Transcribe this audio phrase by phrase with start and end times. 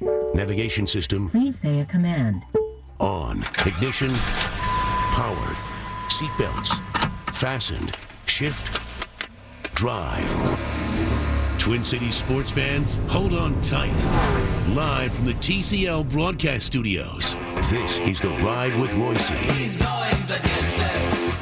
[0.00, 2.42] Navigation system Please say a command.
[3.00, 3.42] on.
[3.64, 4.10] Ignition
[5.14, 5.56] powered.
[6.10, 6.78] Seatbelts
[7.34, 7.96] fastened.
[8.26, 8.78] Shift
[9.74, 10.30] drive.
[11.58, 13.94] Twin Cities sports fans, hold on tight.
[14.74, 17.34] Live from the TCL broadcast studios,
[17.70, 19.30] this is the Ride with Reusse.
[19.52, 21.40] He's going the distance.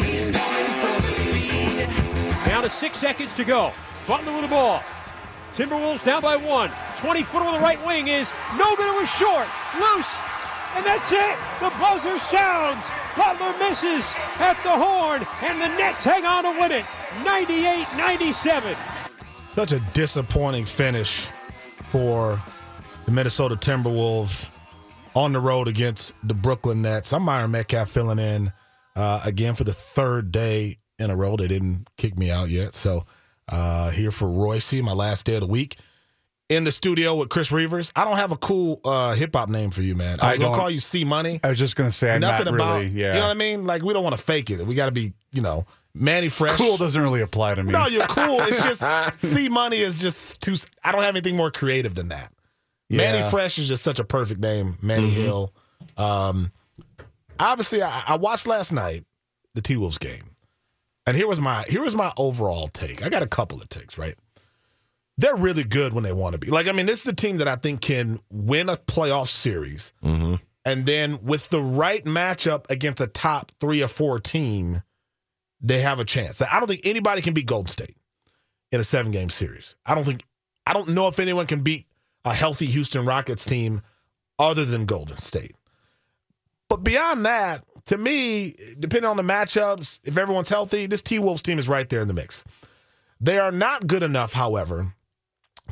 [0.00, 2.46] He's going full speed.
[2.46, 3.72] Down to six seconds to go.
[4.06, 4.80] Butler with the ball.
[5.54, 6.70] Timberwolves down by one.
[7.00, 8.94] 20 foot on the right wing is no good.
[8.94, 9.48] It was short.
[9.80, 10.12] Loose.
[10.76, 11.36] And that's it.
[11.58, 12.84] The buzzer sounds.
[13.16, 14.04] Butler misses
[14.38, 15.26] at the horn.
[15.42, 16.84] And the Nets hang on to win it.
[17.24, 18.76] 98 97.
[19.48, 21.28] Such a disappointing finish
[21.84, 22.40] for
[23.06, 24.50] the Minnesota Timberwolves
[25.16, 27.14] on the road against the Brooklyn Nets.
[27.14, 28.52] I'm Myron Medcalf filling in
[28.94, 31.36] uh, again for the third day in a row.
[31.36, 32.74] They didn't kick me out yet.
[32.74, 33.06] So
[33.48, 35.78] uh, here for Reusse, my last day of the week.
[36.50, 37.92] In the studio with Chris Reuvers.
[37.94, 40.18] I don't have a cool uh, hip hop name for you, man.
[40.20, 41.38] I I was gonna call you C Money.
[41.44, 42.88] I was just gonna say I'm Nothing not about really.
[42.88, 43.66] Yeah, you know what I mean.
[43.66, 44.66] Like we don't want to fake it.
[44.66, 46.58] We got to be you know Manny Fresh.
[46.58, 47.72] cool doesn't really apply to me.
[47.72, 48.40] No, you're cool.
[48.40, 50.56] It's just C Money is just too.
[50.82, 52.32] I don't have anything more creative than that.
[52.90, 54.76] Manny Fresh is just such a perfect name.
[54.82, 55.54] Manny Hill.
[55.96, 56.50] Um,
[57.38, 59.04] obviously, I, I watched last night
[59.54, 60.24] the T Wolves game,
[61.06, 63.02] and here was my here was my overall take.
[63.04, 63.96] I got a couple of takes.
[63.96, 64.16] Right,
[65.20, 66.48] they're really good when they want to be.
[66.48, 69.92] Like, I mean, this is a team that I think can win a playoff series,
[70.02, 70.36] mm-hmm.
[70.64, 74.82] and then with the right matchup against a top three or four team,
[75.60, 76.40] they have a chance.
[76.40, 77.96] I don't think anybody can beat Golden State
[78.72, 79.76] in a seven game series.
[79.84, 80.24] I don't think
[80.66, 81.86] I don't know if anyone can beat
[82.24, 83.82] a healthy Houston Rockets team
[84.38, 85.54] other than Golden State.
[86.68, 91.42] But beyond that, to me, depending on the matchups, if everyone's healthy, this T Wolves
[91.42, 92.44] team is right there in the mix.
[93.20, 94.94] They are not good enough, however,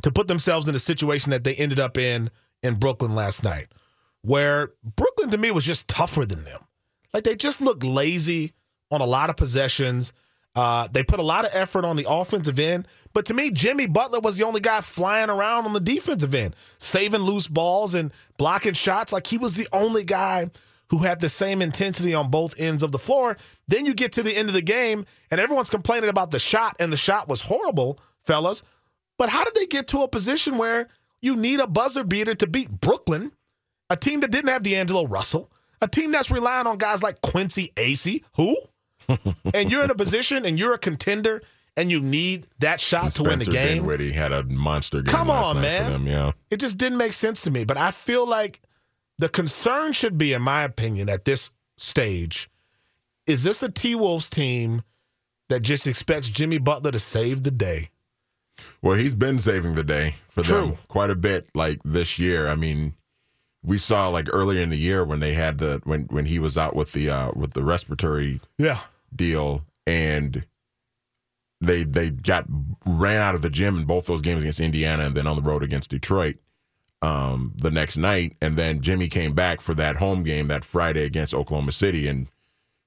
[0.03, 2.29] to put themselves in a situation that they ended up in
[2.61, 3.67] in Brooklyn last night,
[4.21, 6.61] where Brooklyn to me was just tougher than them.
[7.13, 8.53] Like they just looked lazy
[8.91, 10.13] on a lot of possessions.
[10.55, 13.85] Uh, they put a lot of effort on the offensive end, but to me, Jimmy
[13.85, 18.11] Butler was the only guy flying around on the defensive end, saving loose balls and
[18.37, 19.13] blocking shots.
[19.13, 20.49] Like he was the only guy
[20.89, 23.37] who had the same intensity on both ends of the floor.
[23.67, 26.75] Then you get to the end of the game, and everyone's complaining about the shot,
[26.79, 28.63] and the shot was horrible, fellas.
[29.19, 30.87] But how did they get to a position where
[31.21, 33.33] you need a buzzer beater to beat Brooklyn,
[33.89, 37.71] a team that didn't have D'Angelo Russell, a team that's relying on guys like Quincy
[37.75, 38.55] Acy, who?
[39.53, 41.41] and you're in a position and you're a contender
[41.75, 43.79] and you need that shot to win the game.
[43.79, 45.13] Dinwiddie had a monster game.
[45.13, 45.83] Come last on, night man.
[45.83, 46.31] For them, yeah.
[46.49, 47.65] It just didn't make sense to me.
[47.65, 48.61] But I feel like
[49.17, 52.49] the concern should be, in my opinion, at this stage,
[53.27, 54.83] is this a T Wolves team
[55.49, 57.89] that just expects Jimmy Butler to save the day?
[58.81, 60.61] Well, he's been saving the day for True.
[60.61, 61.49] them quite a bit.
[61.53, 62.93] Like this year, I mean,
[63.63, 66.57] we saw like earlier in the year when they had the when when he was
[66.57, 68.79] out with the uh with the respiratory Yeah.
[69.13, 70.45] deal and
[71.61, 72.45] they they got
[72.85, 75.41] ran out of the gym in both those games against Indiana and then on the
[75.41, 76.37] road against Detroit
[77.01, 81.03] um the next night and then Jimmy came back for that home game that Friday
[81.03, 82.27] against Oklahoma City and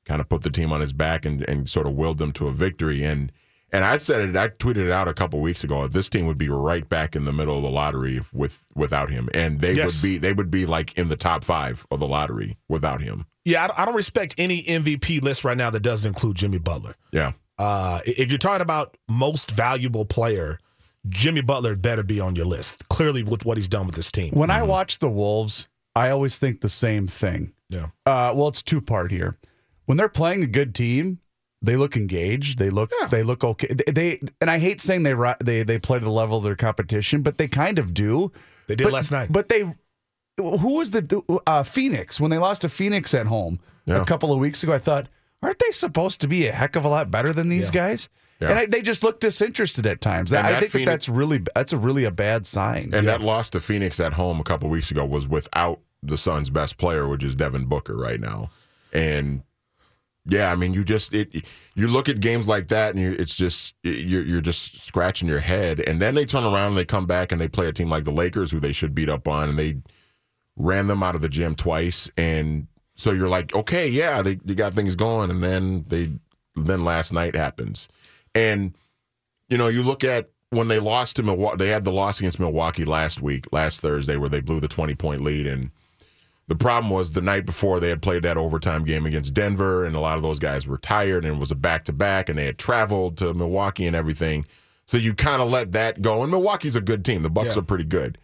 [0.07, 2.49] kind of put the team on his back and and sort of willed them to
[2.49, 3.31] a victory and
[3.73, 6.39] and I said it I tweeted it out a couple weeks ago this team would
[6.39, 9.95] be right back in the middle of the lottery with without him and they Yes.
[10.03, 13.27] would be they would be like in the top 5 of the lottery without him
[13.45, 16.95] Yeah, I don't- respect any MVP list right now that doesn't include Jimmy Butler.
[17.13, 20.59] yeah Uh, if you're talking about most valuable player,
[21.09, 22.89] Jimmy Butler better be on your list.
[22.89, 24.31] Clearly, with what he's done with this team.
[24.33, 27.53] When I watch the Wolves, I always think the same thing.
[27.69, 27.87] Yeah.
[28.07, 29.37] Uh, well, it's two part here.
[29.87, 31.19] When they're playing a good team,
[31.63, 32.59] they look engaged.
[32.59, 33.07] They look Yeah.
[33.09, 33.69] they look okay.
[33.69, 36.57] They, they and I hate saying they they they play to the level of their
[36.57, 38.33] competition, but they kind of do.
[38.67, 39.29] They did but, last night.
[39.31, 39.61] But they,
[40.39, 44.03] who was the uh, Phoenix when they lost to Phoenix at home Yeah.
[44.03, 44.73] a couple of weeks ago?
[44.73, 45.09] I thought,
[45.43, 47.89] aren't they supposed to be a heck of a lot better than these Yeah.
[47.89, 48.09] guys?
[48.41, 48.49] Yeah.
[48.51, 50.33] And I, they just look disinterested at times.
[50.33, 52.91] And I think Phoenix- that that's really that's a really a bad sign.
[52.93, 56.51] And that loss to Phoenix at home a couple weeks ago was without the Suns'
[56.51, 58.51] best player, which is Devin Booker right now.
[58.93, 59.43] And
[60.25, 61.45] yeah, I mean, you just it.
[61.75, 65.41] You look at games like that, and you, it's just you're you're just scratching your
[65.41, 65.81] head.
[65.89, 68.05] And then they turn around and they come back and they play a team like
[68.05, 69.79] the Lakers, who they should beat up on, and they
[70.57, 72.11] ran them out of the gym twice.
[72.17, 76.11] And so you're like, okay, yeah, they, they got things going, and then they
[76.55, 77.89] then last night happens,
[78.35, 78.75] and
[79.49, 82.39] you know, you look at when they lost to Milwaukee, they had the loss against
[82.39, 85.47] Milwaukee last week, last Thursday, where they blew the 20 point lead.
[85.47, 85.71] And
[86.53, 89.97] the problem was the night before they had played that overtime game against Denver, and
[89.97, 92.39] a lot of those guys were tired, and it was a back to back, and
[92.39, 94.45] they had traveled to Milwaukee and everything.
[94.87, 96.21] So you kind of let that go.
[96.23, 97.61] And Milwaukee's a good team, the Bucks Yeah.
[97.61, 98.19] are pretty good.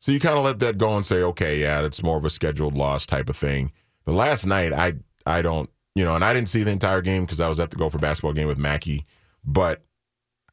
[0.00, 2.30] So you kind of let that go and say, okay, yeah, it's more of a
[2.30, 3.72] scheduled loss type of thing.
[4.04, 4.92] But last night, I
[5.24, 7.70] I don't, you know, and I didn't see the entire game because I was at
[7.70, 9.06] the Gopher basketball game with Mackey.
[9.44, 9.82] But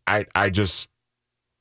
[0.07, 0.87] I I just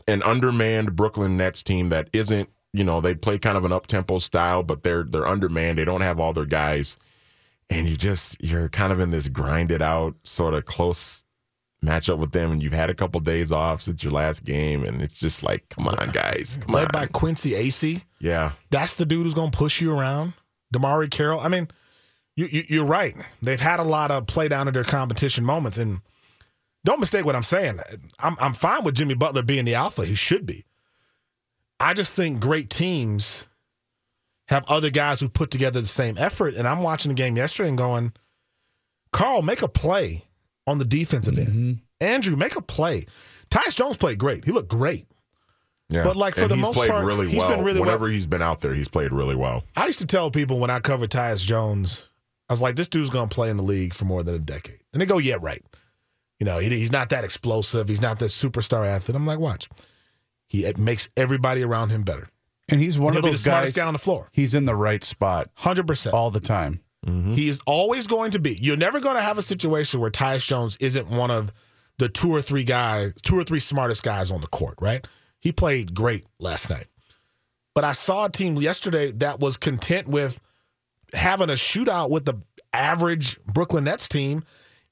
[0.06, 3.86] an undermanned Brooklyn Nets team that isn't, you know, they play kind of an up
[3.86, 5.78] tempo style, but they're they're undermanned.
[5.78, 6.96] They don't have all their guys,
[7.70, 11.24] and you just you're kind of in this grinded out sort of close
[11.84, 15.02] matchup with them, and you've had a couple days off since your last game, and
[15.02, 18.04] it's just like, come on, guys, come Led on, by Quincy Acy.
[18.20, 18.52] yeah.
[18.70, 20.34] That's the dude who's going to push you around.
[20.72, 21.40] DeMarre Carroll.
[21.40, 21.68] I mean,
[22.36, 23.14] you, you, you're right.
[23.42, 26.00] They've had a lot of play down of their competition moments, and
[26.84, 27.78] don't mistake what I'm saying.
[28.20, 30.04] I'm I'm fine with Jimmy Butler being the alpha.
[30.06, 30.64] He should be.
[31.82, 33.46] I just think great teams
[34.48, 36.54] have other guys who put together the same effort.
[36.54, 38.12] And I'm watching the game yesterday and going,
[39.12, 40.24] Carl, make a play
[40.66, 41.48] on the defensive end.
[41.48, 41.72] Mm-hmm.
[42.00, 43.04] Andrew, make a play.
[43.50, 44.44] Tyus Jones played great.
[44.44, 45.06] He looked great.
[45.88, 46.04] Yeah.
[46.04, 47.48] But, like, for And the most part, really he's well.
[47.48, 47.86] been really well.
[47.86, 49.64] Whenever he's been out there, he's played really well.
[49.76, 52.08] I used to tell people when I covered Tyus Jones,
[52.48, 54.38] I was like, this dude's going to play in the league for more than a
[54.38, 54.80] decade.
[54.92, 55.62] And they go, yeah, right.
[56.40, 57.88] You know, he, he's not that explosive.
[57.88, 59.16] He's not that superstar athlete.
[59.16, 59.68] I'm like, watch.
[60.52, 62.28] He it makes everybody around him better.
[62.68, 63.82] And he's one He'll of be the those smartest guys.
[63.84, 64.28] guy on the floor.
[64.32, 66.12] He's in the right spot 100%.
[66.12, 66.82] all the time.
[67.06, 67.32] Mm-hmm.
[67.32, 68.56] He is always going to be.
[68.60, 71.52] You're never going to have a situation where Tyus Jones isn't one of
[71.98, 75.06] the two or three guys, two or three smartest guys on the court, right?
[75.40, 76.86] He played great last night.
[77.74, 80.38] But I saw a team yesterday that was content with
[81.14, 82.34] having a shootout with the
[82.74, 84.44] average Brooklyn Nets team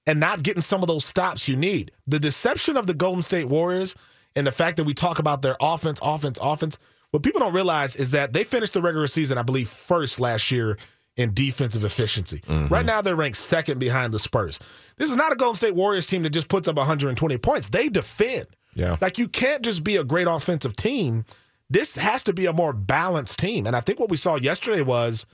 [0.06, 1.92] and not getting some of those stops you need.
[2.06, 3.94] The deception of the Golden State Warriors
[4.36, 6.78] and the fact that we talk about their offense, offense, offense,
[7.10, 10.50] what people don't realize is that they finished the regular season, I believe, first last
[10.50, 10.78] year
[11.16, 12.38] in defensive efficiency.
[12.40, 12.72] Mm-hmm.
[12.72, 14.60] Right now, they're ranked second behind the Spurs.
[14.96, 17.68] This is not a Golden State Warriors team that just puts up 120 points.
[17.68, 18.46] They defend.
[18.74, 18.96] Yeah.
[19.00, 21.24] Like you can't just be a great offensive team.
[21.68, 23.66] This has to be a more balanced team.
[23.66, 25.26] And I think what we saw yesterday was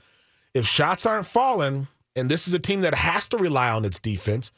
[0.53, 3.99] if shots aren't falling, and this is a team that has to rely on its
[3.99, 4.51] defense,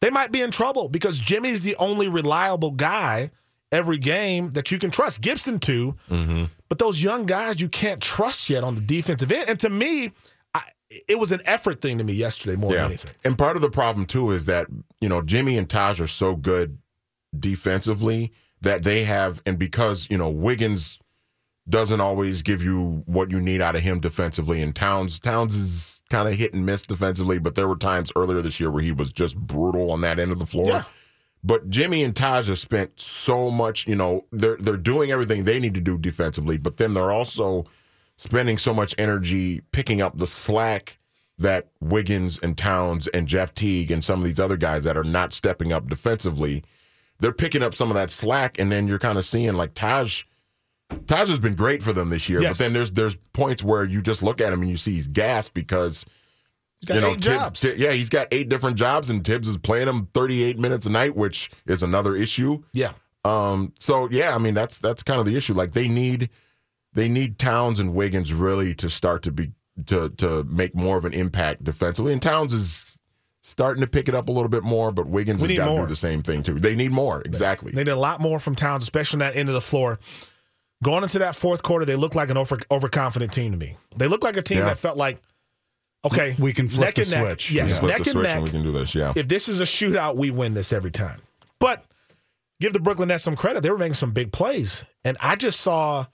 [0.00, 3.30] they might be in trouble because Jimmy's the only reliable guy
[3.74, 5.20] every game that you can trust.
[5.20, 6.44] Gibson too, mm-hmm.
[6.68, 9.48] but those young guys you can't trust yet on the defensive end.
[9.48, 10.12] And to me,
[10.54, 10.62] I,
[11.08, 13.10] it was an effort thing to me yesterday more than anything.
[13.24, 14.68] And part of the problem too is that
[15.00, 16.78] you know Jimmy and Taj are so good
[17.38, 21.00] defensively that they have, and because you know Wiggins
[21.68, 26.02] doesn't always give you what you need out of him defensively, and Towns Towns is
[26.10, 28.92] kind of hit and miss defensively, but there were times earlier this year where he
[28.92, 30.66] was just brutal on that end of the floor.
[30.68, 30.84] Yeah.
[31.46, 35.60] But Jimmy and Taj have spent so much, you know, they're they're doing everything they
[35.60, 37.66] need to do defensively, but then they're also
[38.16, 40.98] spending so much energy picking up the slack
[41.36, 45.04] that Wiggins and Towns and Jeff Teague and some of these other guys that are
[45.04, 46.62] not stepping up defensively,
[47.20, 50.22] they're picking up some of that slack, and then you're kind of seeing like Taj.
[51.08, 52.56] Taj has been great for them this year, Yes.
[52.58, 55.08] but then there's there's points where you just look at him and you see he's
[55.08, 56.06] gassed because
[56.88, 60.06] you know, eight Thibs- yeah, he's got eight different jobs, and Thibs is playing him
[60.14, 62.62] 38 minutes a night, which is another issue.
[62.72, 62.92] yeah.
[63.26, 65.54] Um, so yeah, I mean that's that's kind of the issue.
[65.54, 66.28] Like they need
[66.92, 69.52] they need Towns and Wiggins really to start to be
[69.86, 72.12] to to make more of an impact defensively.
[72.12, 72.98] And Towns is
[73.40, 75.80] starting to pick it up a little bit more, but Wiggins We has got to
[75.82, 76.58] do the same thing too.
[76.60, 77.72] They need more, exactly.
[77.72, 79.98] They need a lot more from Towns, especially on that end of the floor.
[80.82, 83.76] Going into that fourth quarter, they look like an over, overconfident team to me.
[83.96, 84.64] They look like a team Yeah.
[84.66, 85.18] that felt like,
[86.04, 87.24] okay, We can flip neck the and neck.
[87.24, 87.50] switch.
[87.50, 87.78] Yes, Yeah.
[87.80, 88.34] Flip neck the and switch neck.
[88.36, 88.94] and we can do this.
[88.94, 91.20] Yeah, if this is a shootout, we win this every time.
[91.58, 91.84] But
[92.60, 93.62] give the Brooklyn Nets some credit.
[93.62, 94.84] They were making some big plays.
[95.04, 96.06] And I just saw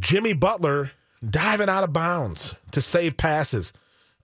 [0.00, 0.90] Jimmy Butler
[1.28, 3.72] diving out of bounds to save passes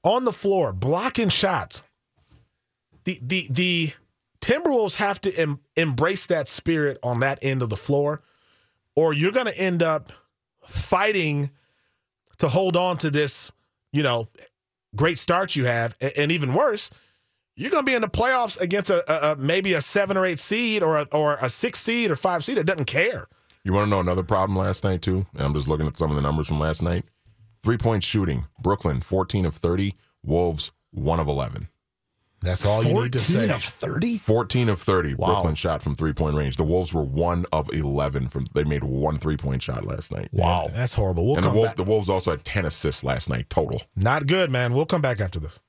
[0.04, 1.82] on the floor, blocking shots.
[3.04, 3.92] The the the
[4.40, 8.20] Timberwolves have to em- embrace that spirit on that end of the floor,
[8.96, 10.12] or you're going to end up
[10.66, 11.50] fighting
[12.38, 13.52] to hold on to this,
[13.92, 14.28] you know,
[14.96, 16.90] great start you have, and, even worse,
[17.56, 20.24] you're going to be in the playoffs against a, a, a maybe a seven or
[20.24, 23.26] eight seed or a, or a six seed or five seed that doesn't care.
[23.64, 25.26] You want to know another problem last night too?
[25.34, 27.04] And I'm just looking at some of the numbers from last night.
[27.62, 29.94] Three point shooting: Brooklyn 14 of 30,
[30.24, 31.68] Wolves 1 of 11.
[32.42, 33.46] That's all you need to say.
[33.46, 34.18] 14 of 30?
[34.18, 35.26] 14 of 30, Wow.
[35.28, 36.56] Brooklyn shot from three point range.
[36.56, 38.46] The Wolves were 1 of 11 from.
[38.52, 40.28] They made one three point shot last night.
[40.32, 40.68] Wow.
[40.72, 41.26] That's horrible.
[41.26, 41.76] We'll And the, Wolf, back.
[41.76, 43.82] the Wolves also had 10 assists last night total.
[43.96, 44.72] Not good, man.
[44.74, 45.60] We'll come back after this.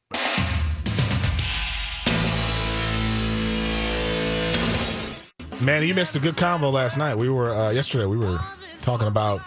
[5.62, 7.15] Man, you missed a good convo last night.
[7.15, 8.06] We were uh, yesterday.
[8.06, 8.38] We were
[8.82, 9.39] talking about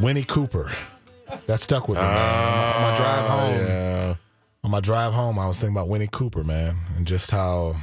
[0.00, 0.70] Winnie Cooper.
[1.46, 2.74] That stuck with me, man.
[2.76, 4.14] On my drive home, Yeah.
[4.64, 7.74] On my drive home, I was thinking about Winnie Cooper, man, and just how,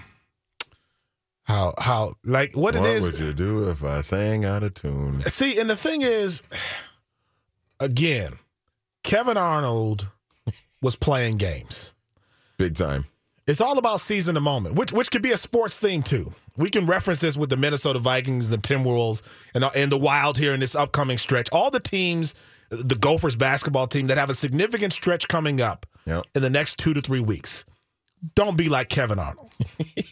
[1.43, 3.05] how, how, like what, What it is.
[3.05, 5.23] What would you do if I sang out of tune?
[5.27, 6.41] See, and the thing is,
[7.79, 8.33] again,
[9.03, 10.07] Kevin Arnold
[10.81, 11.93] was playing games.
[12.57, 13.05] Big time.
[13.47, 16.33] It's all about season the moment, which which could be a sports thing too.
[16.55, 19.23] We can reference this with the Minnesota Vikings, the Timberwolves,
[19.55, 21.47] and uh, and the Wild here in this upcoming stretch.
[21.51, 22.35] All the teams,
[22.69, 26.25] the Gophers basketball team that have a significant stretch coming up Yep.
[26.35, 27.63] in the next two to three weeks.
[28.35, 29.49] Don't be like Kevin Arnold.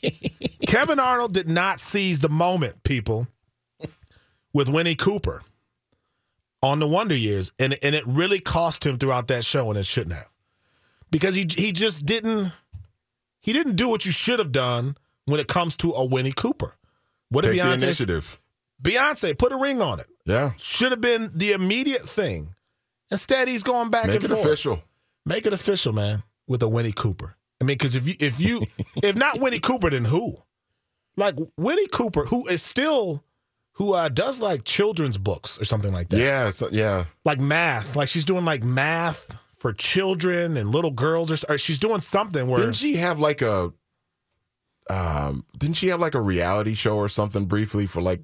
[0.67, 3.27] Kevin Arnold did not seize the moment, people,
[4.53, 5.41] with Winnie Cooper
[6.63, 9.85] on the Wonder Years, and and it really cost him throughout that show, and it
[9.85, 10.29] shouldn't have,
[11.11, 12.53] because he he just didn't
[13.41, 16.75] he didn't do what you should have done when it comes to a Winnie Cooper.
[17.29, 17.83] What did Take the Beyonce?
[17.83, 18.39] initiative.
[18.81, 20.07] Beyonce put a ring on it.
[20.25, 20.51] Yeah.
[20.57, 22.53] Should have been the immediate thing.
[23.11, 24.45] Instead, he's going back Make and it forth.
[24.45, 24.81] official.
[25.27, 27.35] Make it official, man, with a Winnie Cooper.
[27.59, 28.61] I mean, because if you if you
[29.03, 30.37] if not Winnie Cooper, then who?
[31.17, 33.25] Like Winnie Cooper, who is still
[33.73, 36.17] who uh, does like children's books or something like that.
[36.17, 36.49] Yeah.
[36.51, 37.05] So, yeah.
[37.25, 37.95] Like math.
[37.95, 42.47] Like she's doing like math for children and little girls, or, or she's doing something
[42.47, 43.73] where Didn't she have like a
[44.89, 48.21] um didn't she have like a reality show or something briefly for like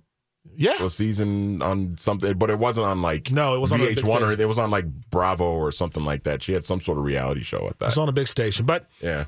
[0.56, 0.84] yeah.
[0.84, 3.98] a season on something but it wasn't on like No, it was on a big
[3.98, 6.44] VH1 or it was on like Bravo or something like that.
[6.44, 7.88] She had some sort of reality show at that.
[7.88, 9.26] It's on a big station, but yeah.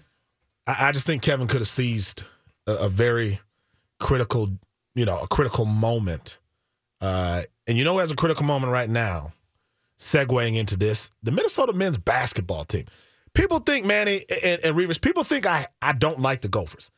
[0.67, 2.23] I, I just think Kevin could have seized
[2.67, 3.39] a, a very
[3.99, 4.49] critical,
[4.93, 6.39] you know, a critical moment.
[7.01, 9.33] Uh, and you know, as a critical moment right now,
[9.97, 12.85] segueing into this, the Minnesota men's basketball team.
[13.33, 14.97] People think Manny and, and Reuvers.
[14.97, 16.89] People think I I don't like the Gophers.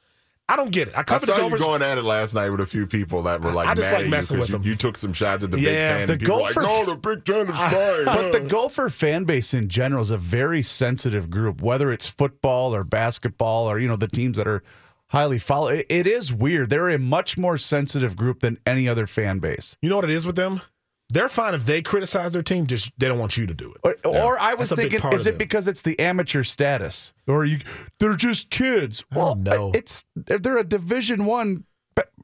[0.50, 0.94] I don't get it.
[0.98, 3.42] I I saw the you going at it last night with a few people that
[3.42, 4.64] were like I just mad like at messing you with 'cause them.
[4.64, 6.08] you, you took some shots at the Yeah, Big Ten.
[6.08, 8.06] the and people were like, Gopher- no, the Big Ten is fine.
[8.06, 12.74] But the Gopher fan base in general is a very sensitive group, whether it's football
[12.74, 14.64] or basketball or, you know, the teams that are
[15.08, 15.80] highly followed.
[15.80, 16.70] It, it is weird.
[16.70, 19.76] They're a much more sensitive group than any other fan base.
[19.82, 20.62] you know what it is with them?
[21.10, 22.68] They're fine if they criticize their team.
[22.68, 23.78] Just they don't want you to do it.
[23.84, 25.38] Or, or I was That's a big thinking, is it it.
[25.38, 27.60] because it's the amateur status, or you?
[28.00, 29.06] They're just kids.
[29.14, 31.64] Well, no, it's they're a Division One,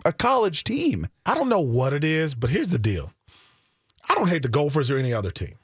[0.03, 1.07] a college team.
[1.25, 3.13] I don't know what it is, but here's the deal.
[4.09, 5.55] I don't hate the Gophers or any other team.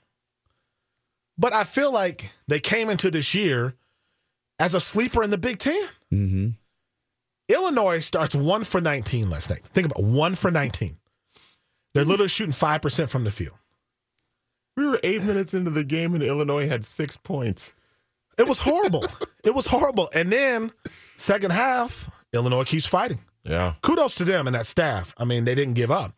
[1.37, 3.75] But I feel like they came into this year
[4.59, 5.73] as a sleeper in the Big 10
[6.13, 6.47] Mm-hmm.
[7.49, 9.63] Illinois starts one for 19 last night.
[9.65, 10.97] Think about it, one for 19.
[11.99, 13.57] They're literally shooting 5% from the field.
[14.77, 17.75] we were eight minutes into the game and Illinois had six points.
[18.37, 19.05] It was horrible.
[19.43, 20.07] it was horrible.
[20.15, 20.71] And then,
[21.17, 23.19] second half, Illinois keeps fighting.
[23.43, 23.73] Yeah.
[23.81, 25.13] kudos to them and that staff.
[25.17, 26.13] I mean, they didn't give up.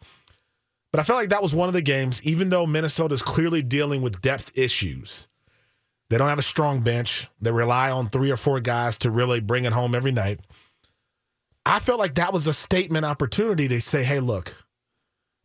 [0.92, 4.04] But I felt like that was one of the games, even though Minnesota's clearly dealing
[4.04, 5.28] with depth issues.
[6.12, 7.28] They don't have a strong bench.
[7.42, 10.42] They rely on three or four guys to really bring it home every night.
[11.66, 14.56] I felt like that was a statement opportunity to say, hey, look,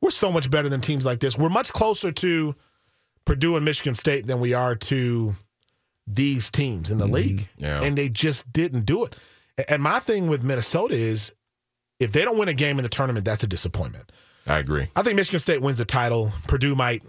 [0.01, 1.39] we're so much better than teams like this.
[1.39, 2.55] We're much closer to
[3.25, 5.37] Purdue and Michigan State than we are to
[6.07, 7.15] these teams in the mm-hmm.
[7.15, 7.49] league.
[7.57, 7.83] Yeah.
[7.83, 9.17] And they just didn't do it.
[9.69, 11.35] And my thing with Minnesota is
[11.99, 14.13] if they don't win a game in the tournament, that's a disappointment.
[14.47, 14.89] I agree.
[14.95, 16.33] I think Michigan State wins the title.
[16.47, 17.03] Purdue might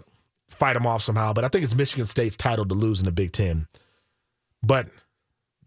[0.48, 3.12] fight them off somehow, but I think it's Michigan State's title to lose in the
[3.12, 3.68] Big Ten.
[4.62, 4.88] But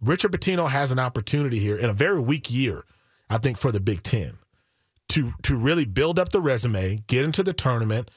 [0.01, 2.83] Richard Pitino has an opportunity here in a very weak year,
[3.29, 4.37] I think, for the Big Ten
[5.11, 8.09] to to really build up the resume, get into the tournament,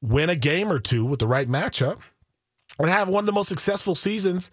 [0.00, 2.00] win a game or two with the right matchup,
[2.78, 4.50] and have one of the most successful seasons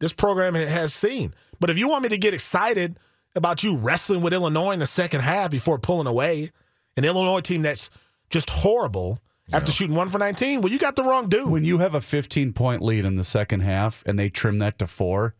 [0.00, 1.34] this program has seen.
[1.60, 2.98] But if you want me to get excited
[3.34, 6.50] about you wrestling with Illinois in the second half before pulling away,
[6.96, 7.90] an Illinois team that's
[8.30, 9.20] just horrible
[9.52, 11.48] after shooting one for 19, well, you got the wrong dude.
[11.48, 14.78] When you have a 15 point lead in the second half and they trim that
[14.78, 15.34] to four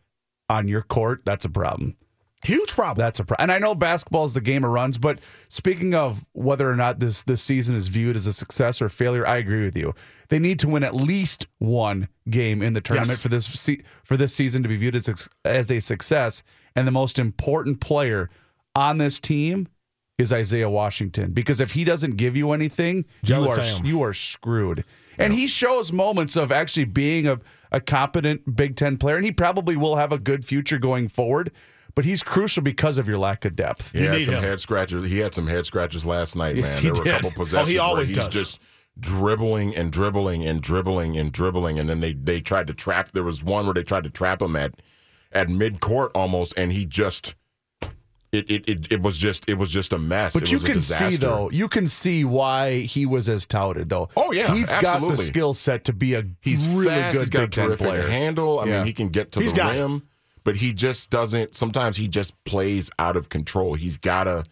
[0.49, 1.95] on your court, that's a problem.
[2.45, 3.03] Huge problem.
[3.03, 3.43] That's a problem.
[3.43, 5.19] And I know basketball is the game of runs, but
[5.49, 9.27] speaking of whether or not this this season is viewed as a success or failure,
[9.27, 9.93] I agree with you.
[10.29, 13.21] They need to win at least one game in the tournament Yes.
[13.21, 13.69] for this
[14.05, 16.41] for this season to be viewed as as a success.
[16.75, 18.29] And the most important player
[18.73, 19.67] on this team
[20.17, 23.85] is Isaiah Washington because if he doesn't give you anything, Jelly you are fam.
[23.85, 24.85] you are screwed.
[25.17, 27.41] And he shows moments of actually being a,
[27.73, 31.51] a competent Big Ten player, and he probably will have a good future going forward.
[31.99, 33.91] But he's crucial because of your lack of depth.
[33.91, 34.41] He You had some him.
[34.43, 35.05] head scratchers.
[35.11, 36.81] He had some head scratches last night, Yes, man.
[36.81, 37.13] he There were did.
[37.13, 38.33] a couple possessions Oh, he always where he's does.
[38.33, 38.61] just
[38.97, 43.11] dribbling and dribbling and dribbling and dribbling, and then they they tried to trap.
[43.11, 44.75] There was one where they tried to trap him at
[45.33, 47.35] at mid court almost, and he just.
[48.31, 50.33] It, it, it, it was just it was just a mess.
[50.35, 51.11] But It you was can disaster.
[51.11, 54.07] see though, you can see why he was as touted though.
[54.15, 57.13] Oh, yeah, he's got the skill set to be a He's really fast.
[57.15, 58.07] good he's got Big a Ten terrific player.
[58.07, 58.59] handle.
[58.61, 58.77] I Yeah.
[58.77, 59.79] mean, he can get to He's the got it.
[59.81, 60.03] rim,
[60.49, 61.55] but he just doesn't.
[61.55, 63.75] Sometimes he just plays out of control.
[63.75, 64.43] He's got to.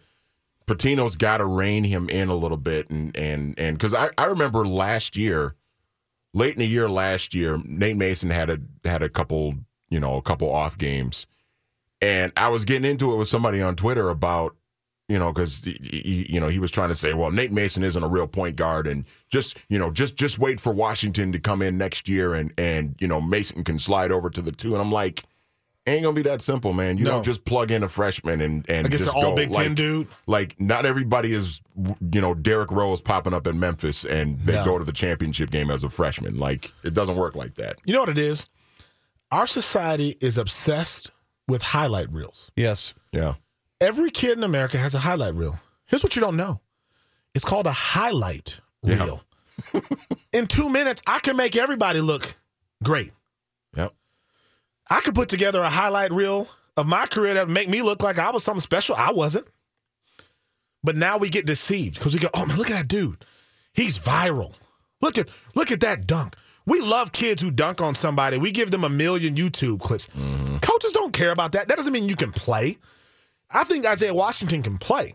[0.68, 4.26] Pitino's got to rein him in a little bit, and and and because I I
[4.26, 5.56] remember last year,
[6.32, 9.54] late in the year last year, Nate Mason had a had a couple
[9.90, 11.26] you know a couple off games,
[12.00, 14.54] and I was getting into it with somebody on Twitter about
[15.08, 18.08] you know, because you know he was trying to say, well, Nate Mason isn't a
[18.08, 21.76] real point guard, and just you know, just just wait for Washington to come in
[21.76, 24.92] next year, and and you know Mason can slide over to the two, and I'm
[24.92, 25.24] like,
[25.90, 26.98] ain't gonna be that simple, man.
[26.98, 27.10] You No.
[27.12, 29.36] don't just plug in a freshman and and I guess just an all go.
[29.36, 30.08] Big like, Ten dude.
[30.26, 34.64] Like not everybody is, you know, Derrick Rose popping up in Memphis and they No.
[34.64, 36.38] go to the championship game as a freshman.
[36.38, 37.76] Like it doesn't work like that.
[37.84, 38.46] You know what it is?
[39.30, 41.10] Our society is obsessed
[41.46, 42.50] with highlight reels.
[42.56, 42.94] Yes.
[43.12, 43.34] Yeah.
[43.80, 45.60] Every kid in America has a highlight reel.
[45.86, 46.60] Here's what you don't know
[47.34, 49.04] it's called a highlight Yeah.
[49.04, 49.22] reel.
[50.32, 52.34] in two minutes, I can make everybody look
[52.82, 53.12] great.
[54.90, 58.02] I could put together a highlight reel of my career that would make me look
[58.02, 58.94] like I was something special.
[58.96, 59.46] I wasn't.
[60.82, 63.24] But now we get deceived because we go, oh man, look at that dude.
[63.74, 64.54] He's viral.
[65.00, 66.36] Look at look at that dunk.
[66.66, 68.38] We love kids who dunk on somebody.
[68.38, 70.08] We give them a million YouTube clips.
[70.60, 71.68] Coaches don't care about that.
[71.68, 72.76] That doesn't mean you can play.
[73.50, 75.14] I think Isaiah Washington can play.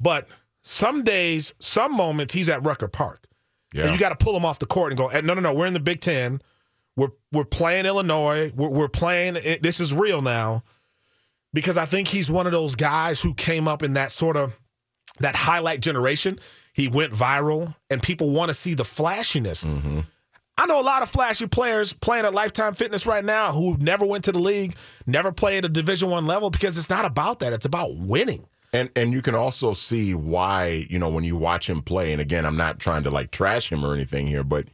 [0.00, 0.26] But
[0.62, 3.26] some days, some moments, he's at Rucker Park.
[3.74, 3.84] Yeah.
[3.84, 5.52] And you got to pull him off the court and go, "Eh, no, no, no,
[5.52, 6.40] we're in the Big Ten.
[6.96, 8.52] We're we're playing Illinois.
[8.54, 9.34] We're, we're playing.
[9.60, 10.62] This is real now,
[11.52, 14.56] because I think he's one of those guys who came up in that sort of
[15.20, 16.38] that highlight generation.
[16.72, 19.64] He went viral, and people want to see the flashiness.
[19.64, 20.00] Mm-hmm.
[20.56, 24.06] I know a lot of flashy players playing at Lifetime Fitness right now who never
[24.06, 24.76] went to the league,
[25.06, 27.52] never played at a Division One level because it's not about that.
[27.52, 28.46] It's about winning.
[28.72, 32.20] And and you can also see why, you know, when you watch him play, and
[32.20, 34.66] again, I'm not trying to like trash him or anything here, but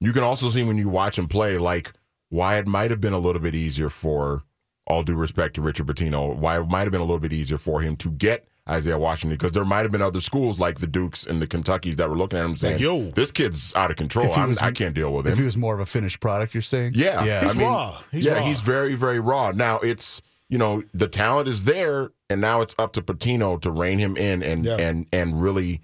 [0.00, 1.92] you can also see when you watch him play, like
[2.30, 4.42] why it might have been a little bit easier for
[4.86, 7.58] all due respect to Richard Pitino, why it might have been a little bit easier
[7.58, 10.86] for him to get Isaiah Washington because there might have been other schools like the
[10.86, 13.10] Dukes and the Kentuckys that were looking at him saying, yo.
[13.12, 14.28] this kid's out of control.
[14.28, 15.32] Was- I can't deal with him.
[15.32, 16.92] If he was more of a finished product, you're saying?
[16.94, 17.42] Yeah, Yeah.
[17.42, 17.98] He's raw.
[18.12, 18.42] He's yeah, raw.
[18.44, 19.52] he's very, very raw.
[19.52, 23.70] Now it's you know the talent is there, and now it's up to Pitino to
[23.70, 24.76] rein him in and Yeah.
[24.78, 25.80] and and really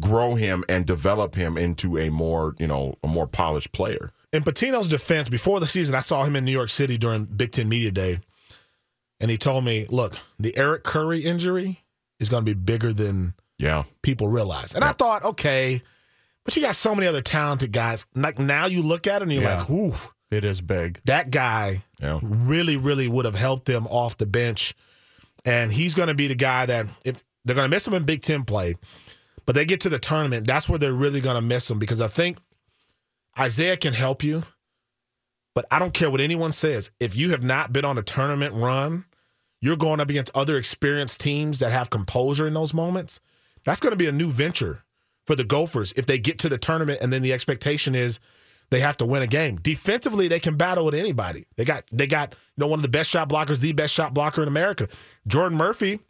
[0.00, 4.12] grow him and develop him into a more you know a more polished player.
[4.32, 7.52] in Pitino's defense, before the season, I saw him in New York City during Big
[7.52, 8.20] Ten Media Day,
[9.20, 11.80] and he told me, "Look, the Eric Curry injury
[12.20, 15.82] is going to be bigger than Yeah, people realize." And I thought, okay,
[16.44, 18.04] but you got so many other talented guys.
[18.14, 19.58] Like now, you look at it and you're Yeah.
[19.58, 19.94] like, "Ooh,
[20.30, 21.00] It is big.
[21.06, 22.18] that guy yeah.
[22.22, 24.74] really, really would have helped them off the bench."
[25.44, 28.02] And he's going to be the guy that if they're going to miss him in
[28.04, 28.74] Big Ten play,
[29.48, 32.02] but they get to the tournament, that's where they're really going to miss him because
[32.02, 32.36] I think
[33.38, 34.42] Isaiah can help you.
[35.54, 36.90] But I don't care what anyone says.
[37.00, 39.06] If you have not been on a tournament run,
[39.62, 43.20] you're going up against other experienced teams that have composure in those moments.
[43.64, 44.84] That's going to be a new venture
[45.24, 48.20] for the Gophers if they get to the tournament and then the expectation is
[48.68, 49.56] they have to win a game.
[49.56, 51.46] Defensively, they can battle with anybody.
[51.56, 54.12] They got they got you know one of the best shot blockers, the best shot
[54.12, 54.88] blocker in America.
[55.26, 56.00] Jordan Murphy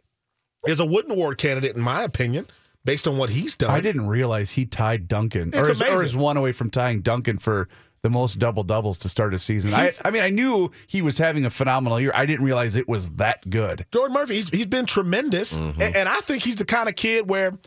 [0.67, 2.45] is a Wooden Award candidate in my opinion,
[2.85, 3.69] based on what he's done.
[3.71, 7.01] I didn't realize he tied Duncan, It's or is, or is one away from tying
[7.01, 7.67] Duncan for
[8.01, 9.73] the most double doubles to start a season.
[9.73, 12.13] I, I mean, I knew he was having a phenomenal year.
[12.15, 13.85] I didn't realize it was that good.
[13.93, 15.81] Jordan Murphy, he's he's been tremendous, Mm-hmm.
[15.81, 17.57] and, and I think he's the kind of kid where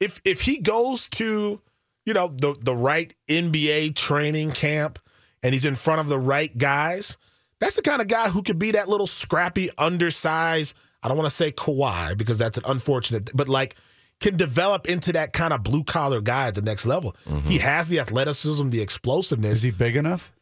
[0.00, 1.60] if if he goes to
[2.06, 4.98] you know the the right NBA training camp
[5.42, 7.18] and he's in front of the right guys,
[7.60, 10.74] that's the kind of guy who could be that little scrappy, undersized.
[11.02, 13.76] I don't want to say Kawhi because that's an unfortunate, but like
[14.20, 17.14] can develop into that kind of blue collar guy at the next level.
[17.26, 17.48] Mm-hmm.
[17.48, 19.52] He has the athleticism, the explosiveness.
[19.58, 20.32] Is he big enough?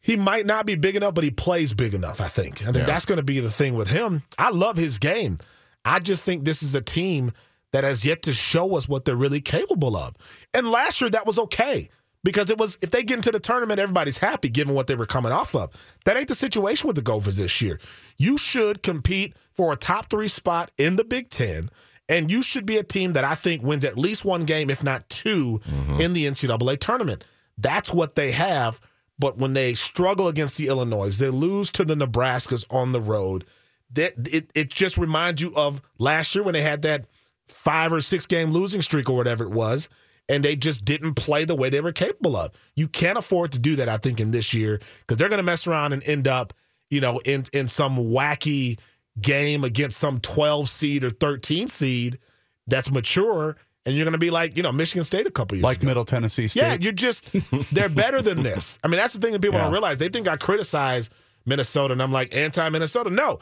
[0.00, 2.62] he might not be big enough, but he plays big enough, I think.
[2.62, 2.84] I think Yeah.
[2.86, 4.22] that's going to be the thing with him.
[4.38, 5.38] I love his game.
[5.84, 7.32] I just think this is a team
[7.72, 10.14] that has yet to show us what they're really capable of.
[10.54, 11.90] And last year, that was okay
[12.22, 15.04] because it was if they get into the tournament, everybody's happy given what they were
[15.04, 15.70] coming off of.
[16.04, 17.80] That ain't the situation with the Gophers this year.
[18.16, 21.70] You should compete for a top three spot in the Big Ten.
[22.08, 24.82] And you should be a team that I think wins at least one game, if
[24.82, 26.00] not 2 mm-hmm.
[26.00, 27.24] in the NCAA tournament.
[27.58, 28.80] That's what they have.
[29.18, 33.44] But when they struggle against the Illinois, they lose to the Nebraskas on the road.
[33.92, 37.06] That it, it just reminds you of last year when they had that
[37.48, 39.88] five or six game losing streak or whatever it was,
[40.28, 42.52] and they just didn't play the way they were capable of.
[42.76, 45.44] You can't afford to do that, I think, in this year because they're going to
[45.44, 46.52] mess around and end up,
[46.90, 48.78] you know, in in some wacky
[49.20, 52.18] game against some 12 seed or 13 seed
[52.66, 55.64] that's mature, and you're going to be like, you know, Michigan State a couple years
[55.64, 55.86] Like ago.
[55.86, 56.60] Middle Tennessee State.
[56.60, 57.26] Yeah, you're just
[57.72, 58.78] they're better than this.
[58.84, 59.64] I mean, that's the thing that people Yeah.
[59.64, 59.98] don't realize.
[59.98, 61.08] They think I criticize
[61.46, 63.10] Minnesota and I'm like anti Minnesota.
[63.10, 63.38] No.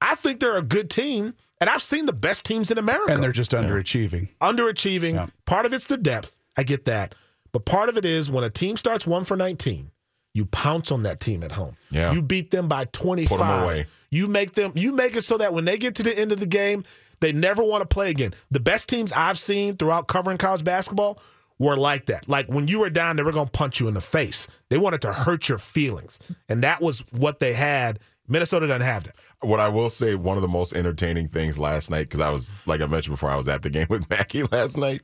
[0.00, 3.14] I think they're a good team, and I've seen the best teams in America.
[3.14, 4.28] and they're just underachieving.
[4.42, 5.14] underachieving.
[5.14, 5.26] Yeah.
[5.46, 6.36] Part of it's the depth.
[6.58, 7.14] I get that.
[7.52, 9.90] But part of it is when a team starts one for 19,
[10.36, 11.74] you pounce on that team at home.
[11.90, 12.12] Yeah.
[12.12, 13.38] You beat them by 25.
[13.38, 13.86] Put 'em away.
[14.10, 16.40] You make them you make it so that when they get to the end of
[16.40, 16.84] the game,
[17.20, 18.34] they never want to play again.
[18.50, 21.18] The best teams I've seen throughout covering college basketball
[21.58, 22.28] were like that.
[22.28, 24.46] Like when you were down, they were going to punch you in the face.
[24.68, 26.18] They wanted to hurt your feelings.
[26.50, 27.98] And that was what they had.
[28.28, 29.14] Minnesota doesn't have that.
[29.40, 32.52] What I will say, one of the most entertaining things last night, because I was,
[32.66, 35.00] like I mentioned before, I was at the game with Mackie last night.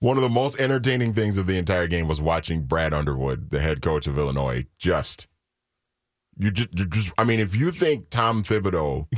[0.00, 3.58] One of the most entertaining things of the entire game was watching Brad Underwood, the
[3.60, 5.26] head coach of Illinois, just.
[6.40, 9.08] You just, you just I mean, if you think Tom Thibodeau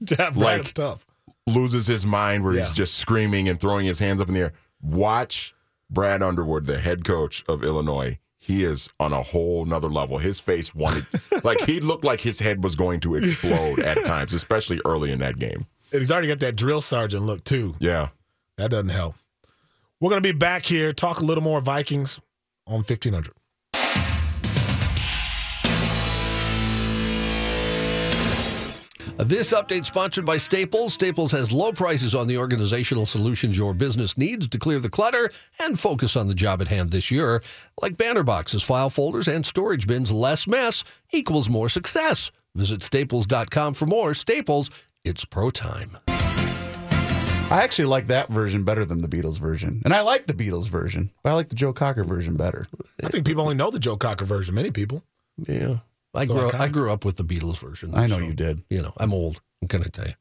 [0.16, 1.04] Brad, Like- tough.
[1.46, 4.52] loses his mind where he's just screaming and throwing his hands up in the air,
[4.80, 5.54] watch
[5.90, 8.18] Brad Underwood, the head coach of Illinois.
[8.38, 10.16] He is on a whole nother level.
[10.16, 11.04] His face wanted,
[11.44, 15.18] like, he looked like his head was going to explode at times, especially early in
[15.18, 15.66] that game.
[15.92, 17.74] And he's already got that drill sergeant look too.
[17.80, 18.08] Yeah.
[18.56, 19.16] That doesn't help.
[20.00, 22.20] We're going to be back here, talk a little more Vikings
[22.66, 23.34] on 1500.
[29.18, 30.94] This update sponsored by Staples.
[30.94, 35.30] Staples has low prices on the organizational solutions your business needs to clear the clutter
[35.58, 37.42] and focus on the job at hand this year,
[37.82, 40.10] like banner boxes, file folders, and storage bins.
[40.10, 42.30] Less mess equals more success.
[42.54, 44.14] Visit staples.com for more.
[44.14, 44.70] Staples,
[45.04, 45.98] it's pro time.
[47.50, 49.82] I actually like that version better than the Beatles version.
[49.84, 52.66] And I like the Beatles version, but I like the Joe Cocker version better.
[53.02, 54.54] I think people only know the Joe Cocker version.
[54.54, 55.02] Many people.
[55.46, 55.78] Yeah.
[56.14, 57.94] I So grew I I grew up with the Beatles version.
[57.94, 58.62] I know so, you did.
[58.70, 59.40] You know, I'm old.
[59.62, 60.14] I'm going to tell you.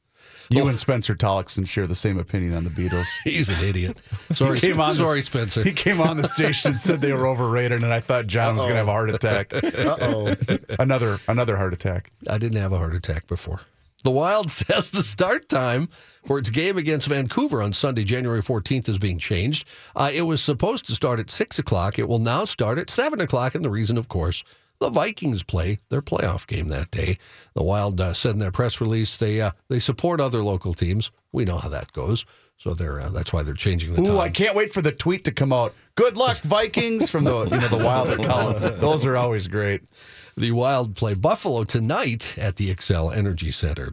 [0.52, 3.06] You and Spencer Tollickson share the same opinion on the Beatles.
[3.24, 3.98] He's an idiot.
[4.32, 5.64] Sorry, He came on the- Spencer.
[5.64, 8.66] He came on the station and said they were overrated, and I thought John was
[8.66, 9.54] going to have a heart attack.
[9.54, 10.36] Uh oh.
[10.80, 12.10] Another another heart attack.
[12.28, 13.62] I didn't have a heart attack before.
[14.04, 15.90] The Wild says the start time
[16.26, 19.68] for its game against Vancouver on Sunday, January 14th, is being changed.
[19.96, 22.00] Uh, it was supposed to start at 6 o'clock.
[22.00, 23.56] It will now start at 7 o'clock.
[23.56, 24.44] And the reason, of course,
[24.80, 27.18] the Vikings play their playoff game that day.
[27.54, 31.12] The Wild uh, said in their press release they uh, they support other local teams.
[31.34, 32.26] We know how that goes.
[32.60, 34.16] So they're uh, that's why they're changing the time.
[34.16, 35.74] Ooh, I can't wait for the tweet to come out.
[35.96, 38.60] Good luck, Vikings, from the you know the Wild account.
[38.80, 39.82] Those are always great.
[40.36, 43.92] The Wild play Buffalo tonight at the Xcel Energy Center.